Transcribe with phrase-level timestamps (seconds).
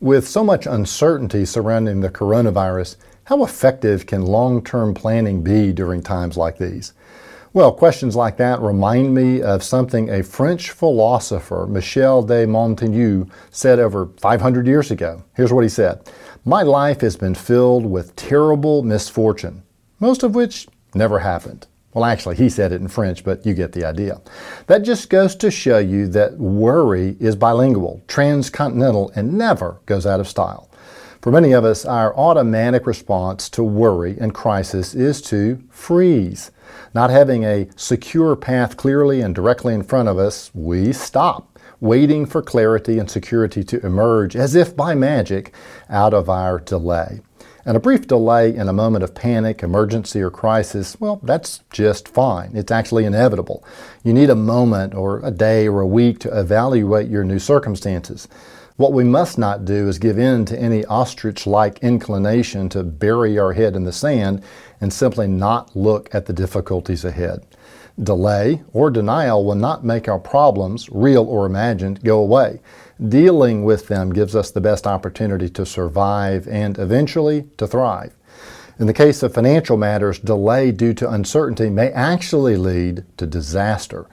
[0.00, 6.02] With so much uncertainty surrounding the coronavirus, how effective can long term planning be during
[6.02, 6.92] times like these?
[7.54, 13.78] Well, questions like that remind me of something a French philosopher, Michel de Montaigne, said
[13.78, 15.24] over 500 years ago.
[15.34, 16.06] Here's what he said
[16.44, 19.62] My life has been filled with terrible misfortune,
[19.98, 21.66] most of which never happened.
[21.96, 24.20] Well, actually, he said it in French, but you get the idea.
[24.66, 30.20] That just goes to show you that worry is bilingual, transcontinental, and never goes out
[30.20, 30.68] of style.
[31.22, 36.50] For many of us, our automatic response to worry and crisis is to freeze.
[36.92, 42.26] Not having a secure path clearly and directly in front of us, we stop, waiting
[42.26, 45.54] for clarity and security to emerge as if by magic
[45.88, 47.22] out of our delay.
[47.66, 52.06] And a brief delay in a moment of panic, emergency, or crisis, well, that's just
[52.06, 52.52] fine.
[52.54, 53.64] It's actually inevitable.
[54.04, 58.28] You need a moment or a day or a week to evaluate your new circumstances.
[58.76, 63.38] What we must not do is give in to any ostrich like inclination to bury
[63.38, 64.42] our head in the sand
[64.82, 67.46] and simply not look at the difficulties ahead.
[67.98, 72.60] Delay or denial will not make our problems, real or imagined, go away.
[73.08, 78.14] Dealing with them gives us the best opportunity to survive and eventually to thrive.
[78.78, 84.06] In the case of financial matters, delay due to uncertainty may actually lead to disaster.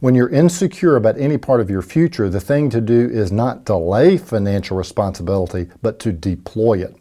[0.00, 3.66] When you're insecure about any part of your future, the thing to do is not
[3.66, 6.96] delay financial responsibility, but to deploy it.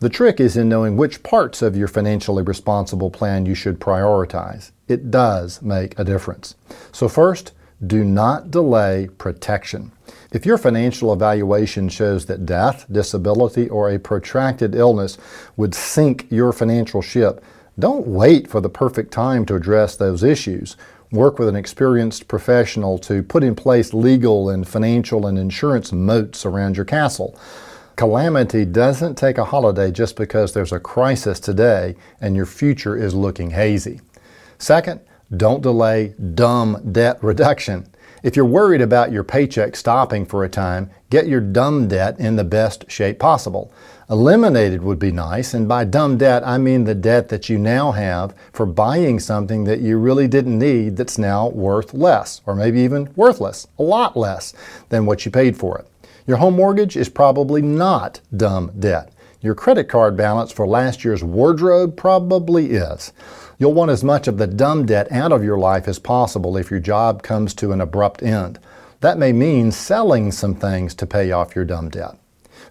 [0.00, 4.72] The trick is in knowing which parts of your financially responsible plan you should prioritize.
[4.88, 6.54] It does make a difference.
[6.92, 7.52] So, first,
[7.86, 9.92] do not delay protection.
[10.30, 15.16] If your financial evaluation shows that death, disability, or a protracted illness
[15.56, 17.42] would sink your financial ship,
[17.78, 20.76] don't wait for the perfect time to address those issues.
[21.14, 26.44] Work with an experienced professional to put in place legal and financial and insurance moats
[26.44, 27.38] around your castle.
[27.94, 33.14] Calamity doesn't take a holiday just because there's a crisis today and your future is
[33.14, 34.00] looking hazy.
[34.58, 35.02] Second,
[35.36, 37.86] don't delay dumb debt reduction.
[38.24, 42.36] If you're worried about your paycheck stopping for a time, get your dumb debt in
[42.36, 43.70] the best shape possible.
[44.08, 47.92] Eliminated would be nice, and by dumb debt, I mean the debt that you now
[47.92, 52.80] have for buying something that you really didn't need that's now worth less, or maybe
[52.80, 54.54] even worthless, a lot less
[54.88, 55.86] than what you paid for it.
[56.26, 59.12] Your home mortgage is probably not dumb debt.
[59.44, 63.12] Your credit card balance for last year's wardrobe probably is.
[63.58, 66.70] You'll want as much of the dumb debt out of your life as possible if
[66.70, 68.58] your job comes to an abrupt end.
[69.00, 72.16] That may mean selling some things to pay off your dumb debt.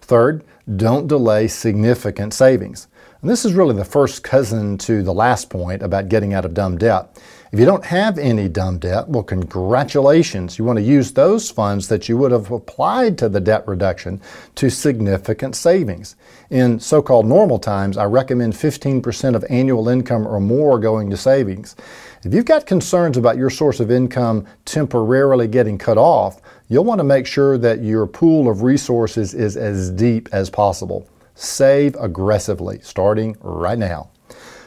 [0.00, 0.42] Third,
[0.74, 2.88] don't delay significant savings.
[3.20, 6.54] And this is really the first cousin to the last point about getting out of
[6.54, 7.16] dumb debt.
[7.54, 10.58] If you don't have any dumb debt, well, congratulations.
[10.58, 14.20] You want to use those funds that you would have applied to the debt reduction
[14.56, 16.16] to significant savings.
[16.50, 21.16] In so called normal times, I recommend 15% of annual income or more going to
[21.16, 21.76] savings.
[22.24, 26.98] If you've got concerns about your source of income temporarily getting cut off, you'll want
[26.98, 31.08] to make sure that your pool of resources is as deep as possible.
[31.36, 34.10] Save aggressively, starting right now.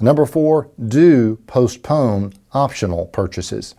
[0.00, 3.74] Number four, do postpone optional purchases.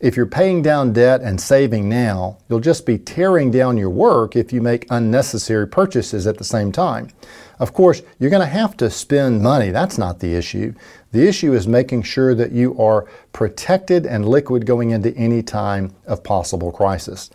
[0.00, 4.36] If you're paying down debt and saving now, you'll just be tearing down your work
[4.36, 7.08] if you make unnecessary purchases at the same time.
[7.58, 9.70] Of course, you're going to have to spend money.
[9.70, 10.74] That's not the issue.
[11.12, 15.94] The issue is making sure that you are protected and liquid going into any time
[16.06, 17.30] of possible crisis.